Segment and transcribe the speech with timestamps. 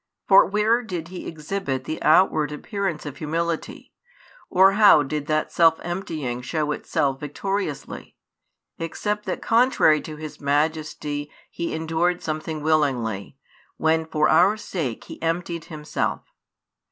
[0.27, 3.93] For where did He exhibit the outward appearance of humility,
[4.49, 8.15] or how did that self emptying show itself victoriously,
[8.79, 13.37] except that contrary to His Majesty He endured something willingly,
[13.77, 16.21] when for our sake He emptied Himself?